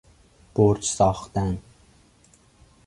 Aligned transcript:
برج 0.55 0.83
ساختن 0.83 1.57